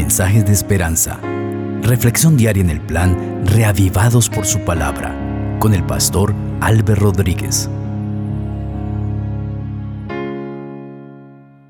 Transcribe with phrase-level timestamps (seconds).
[0.00, 1.20] mensajes de esperanza.
[1.82, 5.14] Reflexión diaria en el plan Reavivados por su palabra
[5.60, 7.68] con el pastor Álvaro Rodríguez.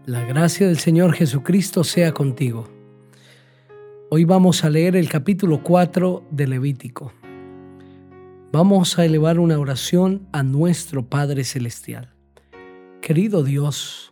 [0.06, 2.68] La gracia del Señor Jesucristo sea contigo.
[4.10, 7.12] Hoy vamos a leer el capítulo 4 de Levítico.
[8.52, 12.14] Vamos a elevar una oración a nuestro Padre Celestial.
[13.02, 14.09] Querido Dios,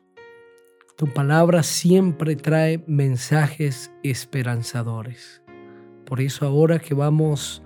[0.99, 5.41] tu palabra siempre trae mensajes esperanzadores.
[6.05, 7.63] Por eso ahora que vamos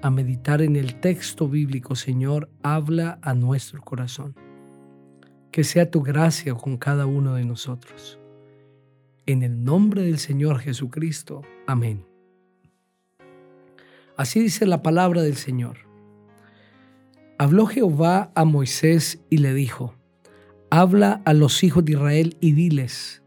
[0.00, 4.34] a meditar en el texto bíblico, Señor, habla a nuestro corazón.
[5.52, 8.18] Que sea tu gracia con cada uno de nosotros.
[9.26, 11.42] En el nombre del Señor Jesucristo.
[11.66, 12.06] Amén.
[14.16, 15.80] Así dice la palabra del Señor.
[17.36, 19.99] Habló Jehová a Moisés y le dijo,
[20.70, 23.22] habla a los hijos de Israel y diles,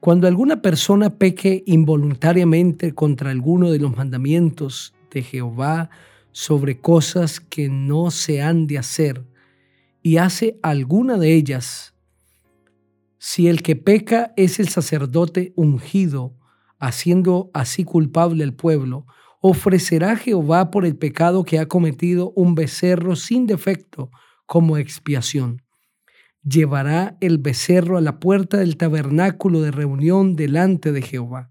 [0.00, 5.90] cuando alguna persona peque involuntariamente contra alguno de los mandamientos de Jehová
[6.32, 9.24] sobre cosas que no se han de hacer,
[10.02, 11.94] y hace alguna de ellas,
[13.18, 16.34] si el que peca es el sacerdote ungido,
[16.78, 19.06] haciendo así culpable al pueblo,
[19.40, 24.10] ofrecerá Jehová por el pecado que ha cometido un becerro sin defecto
[24.46, 25.62] como expiación
[26.42, 31.50] llevará el becerro a la puerta del tabernáculo de reunión delante de Jehová.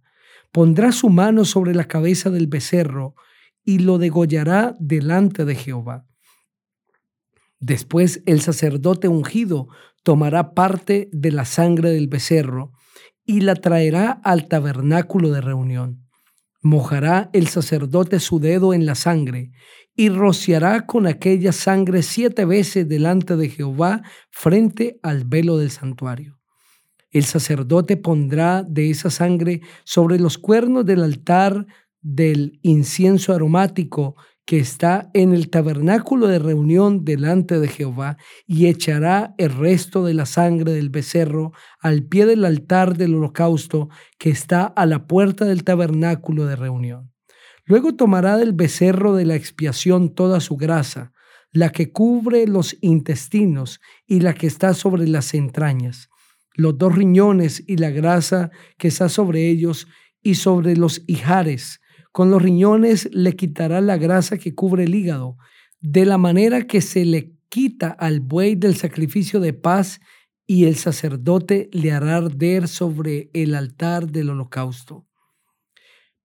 [0.52, 3.16] Pondrá su mano sobre la cabeza del becerro
[3.64, 6.08] y lo degollará delante de Jehová.
[7.60, 9.68] Después el sacerdote ungido
[10.04, 12.72] tomará parte de la sangre del becerro
[13.26, 16.07] y la traerá al tabernáculo de reunión.
[16.62, 19.52] Mojará el sacerdote su dedo en la sangre
[19.96, 26.40] y rociará con aquella sangre siete veces delante de Jehová frente al velo del santuario.
[27.12, 31.66] El sacerdote pondrá de esa sangre sobre los cuernos del altar
[32.02, 34.16] del incienso aromático
[34.48, 38.16] que está en el tabernáculo de reunión delante de Jehová
[38.48, 43.90] y echará el resto de la sangre del becerro al pie del altar del holocausto
[44.18, 47.12] que está a la puerta del tabernáculo de reunión.
[47.66, 51.12] Luego tomará del becerro de la expiación toda su grasa,
[51.52, 56.08] la que cubre los intestinos y la que está sobre las entrañas,
[56.56, 59.90] los dos riñones y la grasa que está sobre ellos
[60.22, 61.82] y sobre los hijares.
[62.17, 65.38] Con los riñones le quitará la grasa que cubre el hígado,
[65.82, 70.02] de la manera que se le quita al buey del sacrificio de paz
[70.48, 75.05] y el sacerdote le hará arder sobre el altar del holocausto.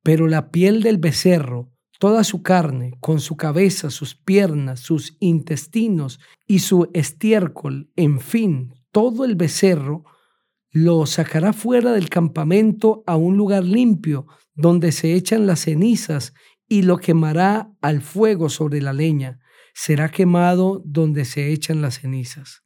[0.03, 6.21] Pero la piel del becerro, toda su carne, con su cabeza, sus piernas, sus intestinos
[6.47, 10.05] y su estiércol, en fin, todo el becerro,
[10.73, 16.33] lo sacará fuera del campamento a un lugar limpio donde se echan las cenizas
[16.67, 19.39] y lo quemará al fuego sobre la leña.
[19.75, 22.63] Será quemado donde se echan las cenizas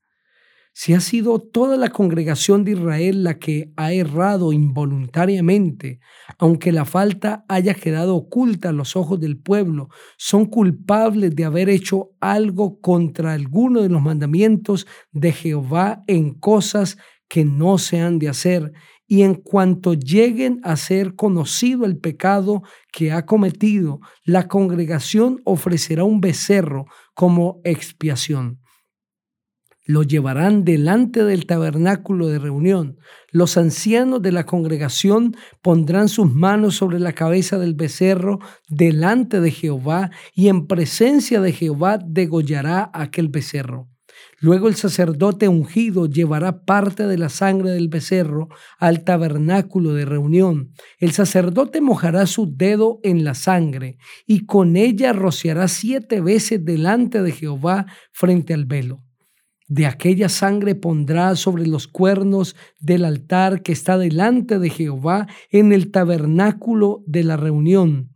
[0.78, 6.00] si ha sido toda la congregación de Israel la que ha errado involuntariamente,
[6.36, 9.88] aunque la falta haya quedado oculta a los ojos del pueblo,
[10.18, 16.98] son culpables de haber hecho algo contra alguno de los mandamientos de Jehová en cosas
[17.28, 18.72] que no se han de hacer,
[19.06, 26.04] y en cuanto lleguen a ser conocido el pecado que ha cometido, la congregación ofrecerá
[26.04, 28.60] un becerro como expiación
[29.86, 32.98] lo llevarán delante del tabernáculo de reunión.
[33.30, 39.52] Los ancianos de la congregación pondrán sus manos sobre la cabeza del becerro delante de
[39.52, 43.88] Jehová y en presencia de Jehová degollará aquel becerro.
[44.38, 48.48] Luego el sacerdote ungido llevará parte de la sangre del becerro
[48.78, 50.72] al tabernáculo de reunión.
[50.98, 53.96] El sacerdote mojará su dedo en la sangre
[54.26, 59.02] y con ella rociará siete veces delante de Jehová frente al velo.
[59.68, 65.72] De aquella sangre pondrá sobre los cuernos del altar que está delante de Jehová en
[65.72, 68.14] el tabernáculo de la reunión,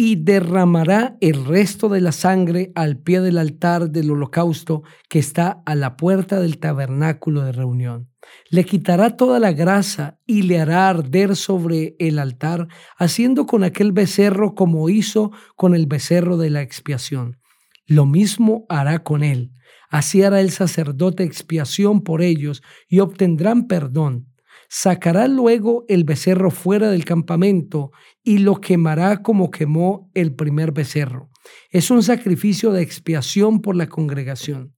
[0.00, 5.60] y derramará el resto de la sangre al pie del altar del holocausto que está
[5.66, 8.08] a la puerta del tabernáculo de reunión.
[8.48, 13.90] Le quitará toda la grasa y le hará arder sobre el altar, haciendo con aquel
[13.90, 17.40] becerro como hizo con el becerro de la expiación.
[17.88, 19.50] Lo mismo hará con él
[19.90, 24.26] Así hará el sacerdote expiación por ellos y obtendrán perdón.
[24.68, 27.90] Sacará luego el becerro fuera del campamento
[28.22, 31.30] y lo quemará como quemó el primer becerro.
[31.70, 34.74] Es un sacrificio de expiación por la congregación.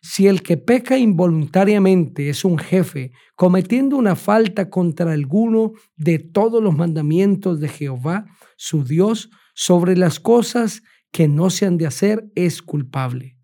[0.00, 6.62] Si el que peca involuntariamente es un jefe, cometiendo una falta contra alguno de todos
[6.62, 8.26] los mandamientos de Jehová,
[8.56, 13.36] su Dios, sobre las cosas que no se han de hacer, es culpable.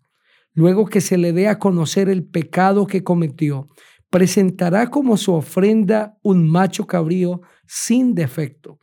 [0.53, 3.67] Luego que se le dé a conocer el pecado que cometió,
[4.13, 8.77] presentará como su ofrenda un macho cabrío sin defecto.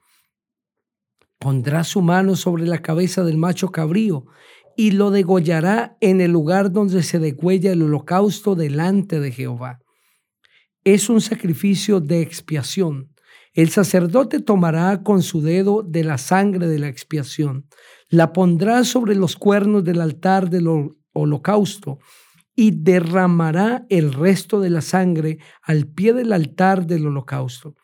[1.38, 4.26] Pondrá su mano sobre la cabeza del macho cabrío
[4.76, 9.78] y lo degollará en el lugar donde se degüella el holocausto delante de Jehová.
[10.82, 13.14] Es un sacrificio de expiación.
[13.52, 17.68] El sacerdote tomará con su dedo de la sangre de la expiación,
[18.08, 20.66] la pondrá sobre los cuernos del altar del
[21.12, 22.00] holocausto
[22.60, 27.74] y derramará el resto de la sangre al pie del altar del holocausto.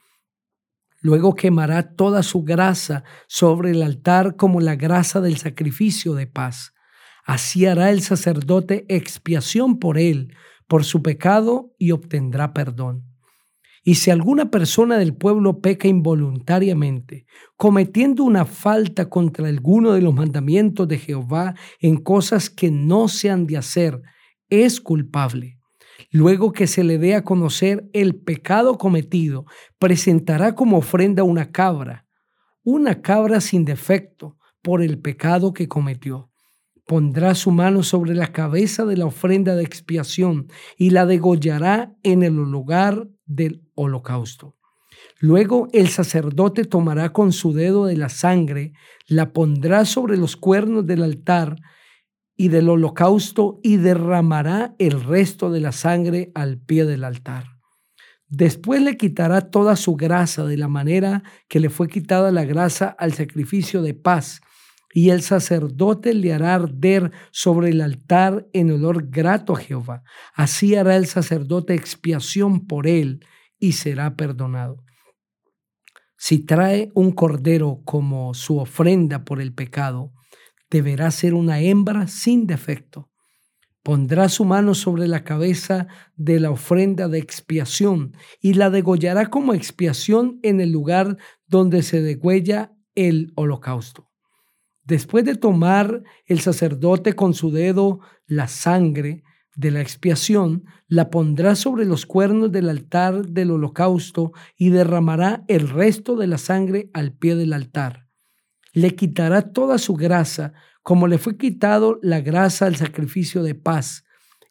[1.00, 6.74] Luego quemará toda su grasa sobre el altar como la grasa del sacrificio de paz.
[7.24, 10.34] Así hará el sacerdote expiación por él,
[10.68, 13.06] por su pecado, y obtendrá perdón.
[13.82, 17.24] Y si alguna persona del pueblo peca involuntariamente,
[17.56, 23.30] cometiendo una falta contra alguno de los mandamientos de Jehová en cosas que no se
[23.30, 24.02] han de hacer,
[24.50, 25.58] es culpable.
[26.10, 29.46] Luego que se le dé a conocer el pecado cometido,
[29.78, 32.06] presentará como ofrenda una cabra,
[32.62, 36.30] una cabra sin defecto por el pecado que cometió.
[36.86, 42.22] Pondrá su mano sobre la cabeza de la ofrenda de expiación y la degollará en
[42.22, 44.56] el lugar del holocausto.
[45.18, 48.72] Luego el sacerdote tomará con su dedo de la sangre,
[49.08, 51.56] la pondrá sobre los cuernos del altar
[52.36, 57.56] y del holocausto y derramará el resto de la sangre al pie del altar.
[58.28, 62.88] Después le quitará toda su grasa de la manera que le fue quitada la grasa
[62.88, 64.40] al sacrificio de paz,
[64.92, 70.02] y el sacerdote le hará arder sobre el altar en olor grato a Jehová.
[70.34, 73.20] Así hará el sacerdote expiación por él
[73.58, 74.82] y será perdonado.
[76.16, 80.12] Si trae un cordero como su ofrenda por el pecado,
[80.70, 83.10] deberá ser una hembra sin defecto.
[83.82, 85.86] Pondrá su mano sobre la cabeza
[86.16, 92.02] de la ofrenda de expiación y la degollará como expiación en el lugar donde se
[92.02, 94.10] degüella el holocausto.
[94.82, 99.22] Después de tomar el sacerdote con su dedo la sangre
[99.54, 105.68] de la expiación, la pondrá sobre los cuernos del altar del holocausto y derramará el
[105.68, 108.05] resto de la sangre al pie del altar
[108.76, 110.52] le quitará toda su grasa,
[110.82, 114.04] como le fue quitado la grasa al sacrificio de paz,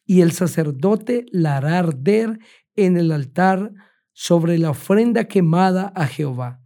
[0.04, 2.39] y el sacerdote la hará arder
[2.75, 3.72] en el altar
[4.13, 6.60] sobre la ofrenda quemada a Jehová.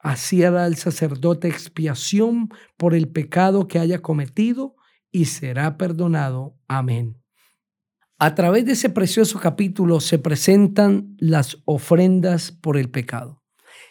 [0.00, 4.74] Así hará el sacerdote expiación por el pecado que haya cometido
[5.12, 6.58] y será perdonado.
[6.66, 7.22] Amén.
[8.18, 13.44] A través de ese precioso capítulo se presentan las ofrendas por el pecado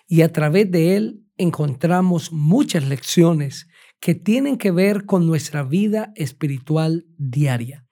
[0.07, 3.68] y a través de él encontramos muchas lecciones
[4.00, 7.85] que tienen que ver con nuestra vida espiritual diaria.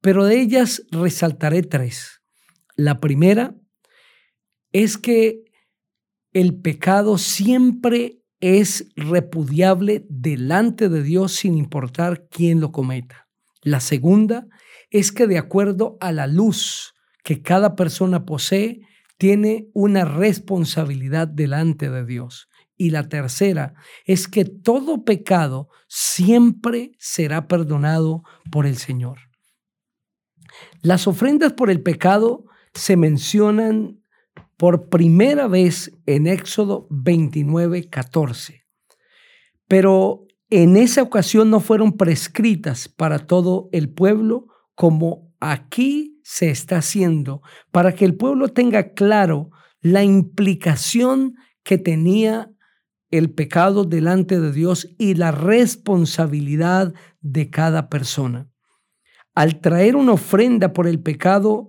[0.00, 2.20] Pero de ellas resaltaré tres.
[2.76, 3.54] La primera
[4.72, 5.44] es que
[6.32, 13.28] el pecado siempre es repudiable delante de Dios sin importar quién lo cometa.
[13.62, 14.46] La segunda
[14.90, 16.92] es que de acuerdo a la luz
[17.22, 18.82] que cada persona posee,
[19.16, 22.48] tiene una responsabilidad delante de Dios.
[22.76, 29.18] Y la tercera es que todo pecado siempre será perdonado por el Señor.
[30.82, 34.00] Las ofrendas por el pecado se mencionan
[34.56, 38.64] por primera vez en Éxodo 29, 14.
[39.66, 46.78] Pero en esa ocasión no fueron prescritas para todo el pueblo como aquí se está
[46.78, 49.50] haciendo, para que el pueblo tenga claro
[49.80, 52.50] la implicación que tenía
[53.18, 58.50] el pecado delante de Dios y la responsabilidad de cada persona.
[59.36, 61.68] Al traer una ofrenda por el pecado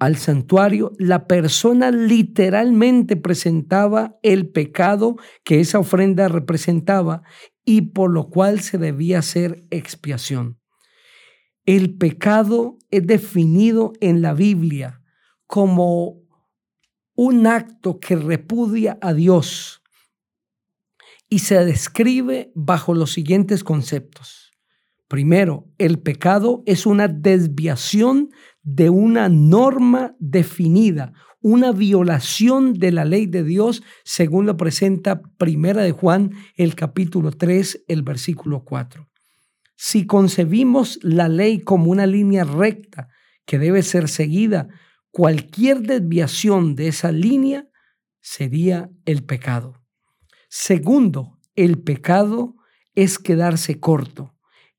[0.00, 7.22] al santuario, la persona literalmente presentaba el pecado que esa ofrenda representaba
[7.64, 10.58] y por lo cual se debía hacer expiación.
[11.64, 15.00] El pecado es definido en la Biblia
[15.46, 16.22] como
[17.14, 19.81] un acto que repudia a Dios
[21.32, 24.52] y se describe bajo los siguientes conceptos.
[25.08, 28.28] Primero, el pecado es una desviación
[28.60, 35.82] de una norma definida, una violación de la ley de Dios, según lo presenta Primera
[35.82, 39.08] de Juan, el capítulo 3, el versículo 4.
[39.74, 43.08] Si concebimos la ley como una línea recta
[43.46, 44.68] que debe ser seguida.
[45.10, 47.70] Cualquier desviación de esa línea
[48.20, 49.81] sería el pecado.
[50.54, 52.56] Segundo, el pecado
[52.94, 54.34] es quedarse corto,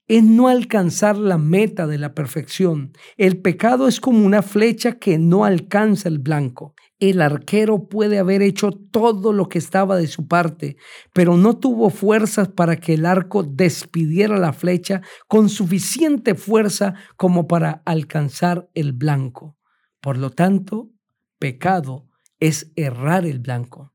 [0.08, 2.92] es no alcanzar la meta de la perfección.
[3.18, 6.76] El pecado es como una flecha que no alcanza el blanco.
[7.00, 10.78] El arquero puede haber hecho todo lo que estaba de su parte,
[11.12, 17.48] pero no tuvo fuerzas para que el arco despidiera la flecha con suficiente fuerza como
[17.48, 19.58] para alcanzar el blanco.
[20.02, 20.92] Por lo tanto,
[21.40, 22.08] pecado
[22.40, 23.93] es errar el blanco.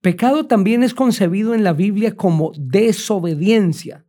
[0.00, 4.04] Pecado también es concebido en la Biblia como desobediencia.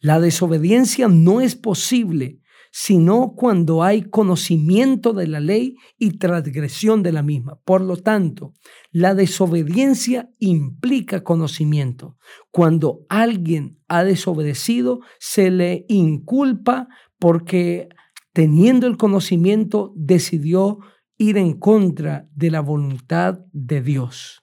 [0.00, 2.42] La desobediencia no es posible
[2.74, 7.60] sino cuando hay conocimiento de la ley y transgresión de la misma.
[7.66, 8.54] Por lo tanto,
[8.90, 12.16] la desobediencia implica conocimiento.
[12.50, 16.88] Cuando alguien ha desobedecido, se le inculpa
[17.18, 17.90] porque
[18.32, 20.78] teniendo el conocimiento decidió
[21.18, 24.41] ir en contra de la voluntad de Dios.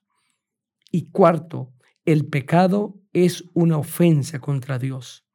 [0.92, 1.72] Y cuarto,
[2.06, 5.26] el pecado es una ofensa contra Dios.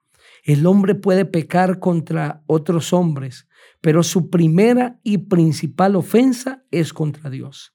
[0.42, 3.49] El hombre puede pecar contra otros hombres,
[3.80, 7.75] pero su primera y principal ofensa es contra Dios.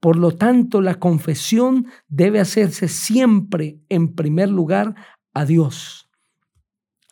[0.00, 4.94] Por lo tanto, la confesión debe hacerse siempre en primer lugar
[5.34, 6.10] a Dios.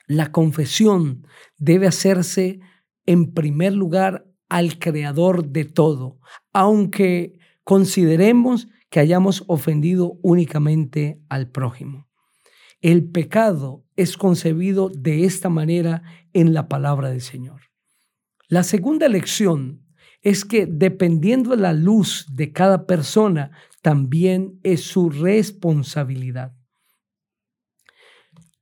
[0.09, 1.27] La confesión
[1.59, 2.61] debe hacerse
[3.07, 6.19] en primer lugar al Creador de todo,
[6.53, 12.09] aunque consideremos que hayamos ofendido únicamente al prójimo.
[12.81, 16.03] El pecado es concebido de esta manera
[16.33, 17.63] en la palabra del Señor.
[18.49, 19.83] La segunda lección
[20.23, 23.51] es que dependiendo de la luz de cada persona,
[23.83, 26.53] también es su responsabilidad.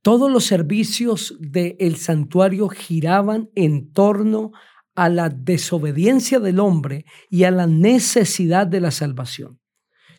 [0.01, 4.51] Todos los servicios del santuario giraban en torno
[4.93, 9.59] a la desobediencia del hombre y a la necesidad de la salvación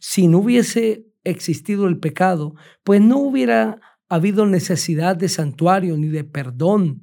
[0.09, 6.23] si no hubiese existido el pecado, pues no hubiera habido necesidad de santuario ni de
[6.23, 7.03] perdón,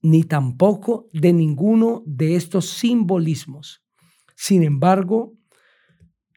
[0.00, 3.84] ni tampoco de ninguno de estos simbolismos.
[4.34, 5.34] Sin embargo,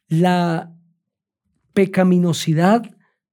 [0.08, 0.72] la
[1.74, 2.84] pecaminosidad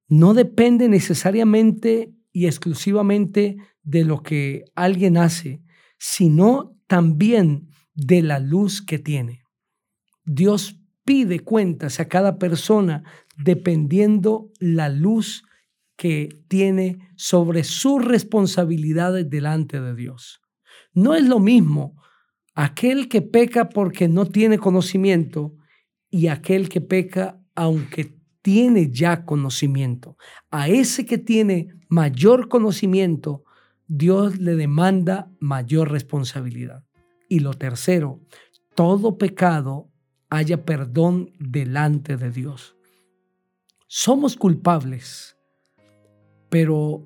[0.09, 5.63] no depende necesariamente y exclusivamente de lo que alguien hace,
[5.99, 9.43] sino también de la luz que tiene.
[10.25, 13.03] Dios pide cuentas a cada persona
[13.37, 15.45] dependiendo la luz
[15.97, 20.41] que tiene sobre sus responsabilidades delante de Dios.
[20.95, 21.97] No es lo mismo
[22.55, 25.55] aquel que peca porque no tiene conocimiento
[26.11, 30.17] y aquel que peca aunque tiene ya conocimiento.
[30.51, 33.45] A ese que tiene mayor conocimiento,
[33.87, 36.85] Dios le demanda mayor responsabilidad.
[37.29, 38.21] Y lo tercero,
[38.75, 39.92] todo pecado
[40.33, 42.75] haya perdón delante de Dios.
[43.87, 45.37] Somos culpables,
[46.49, 47.03] pero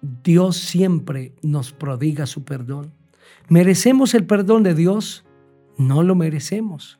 [0.00, 2.94] Dios siempre nos prodiga su perdón.
[3.50, 5.26] ¿Merecemos el perdón de Dios?
[5.76, 6.98] No lo merecemos,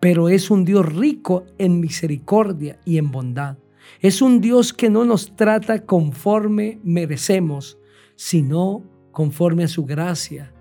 [0.00, 3.58] pero es un Dios rico en misericordia y en bondad.
[4.00, 7.78] Es un Dios que no nos trata conforme merecemos,
[8.16, 10.52] sino conforme a su gracia,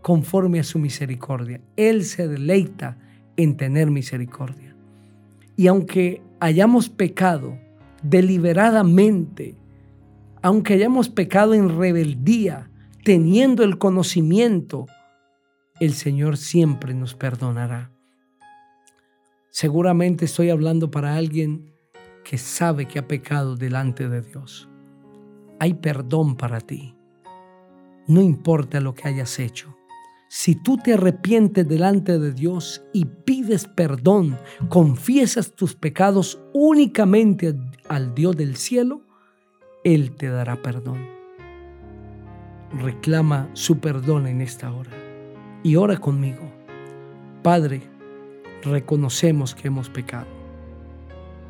[0.00, 1.60] conforme a su misericordia.
[1.76, 2.96] Él se deleita
[3.38, 4.76] en tener misericordia.
[5.56, 7.56] Y aunque hayamos pecado
[8.02, 9.56] deliberadamente,
[10.42, 12.68] aunque hayamos pecado en rebeldía,
[13.04, 14.86] teniendo el conocimiento,
[15.80, 17.92] el Señor siempre nos perdonará.
[19.50, 21.72] Seguramente estoy hablando para alguien
[22.24, 24.68] que sabe que ha pecado delante de Dios.
[25.60, 26.96] Hay perdón para ti.
[28.08, 29.77] No importa lo que hayas hecho.
[30.30, 37.56] Si tú te arrepientes delante de Dios y pides perdón, confiesas tus pecados únicamente
[37.88, 39.00] al Dios del cielo,
[39.84, 40.98] Él te dará perdón.
[42.78, 44.90] Reclama su perdón en esta hora
[45.62, 46.52] y ora conmigo.
[47.42, 47.80] Padre,
[48.62, 50.26] reconocemos que hemos pecado,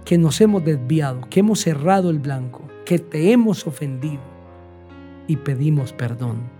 [0.04, 4.23] que nos hemos desviado, que hemos cerrado el blanco, que te hemos ofendido
[5.26, 6.58] y pedimos perdón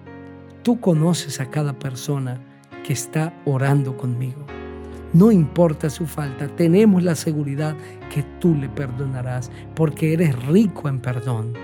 [0.69, 2.39] Tú conoces a cada persona
[2.85, 4.45] que está orando conmigo.
[5.15, 7.75] No importa su falta, tenemos la seguridad
[8.13, 11.55] que tú le perdonarás porque eres rico en perdón.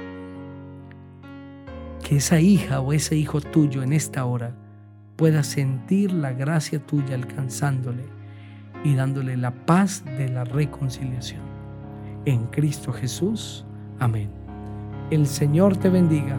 [2.02, 4.54] Que esa hija o ese hijo tuyo en esta hora
[5.16, 8.04] pueda sentir la gracia tuya alcanzándole
[8.84, 11.42] y dándole la paz de la reconciliación.
[12.24, 13.66] En Cristo Jesús.
[13.98, 14.30] Amén.
[15.10, 16.38] El Señor te bendiga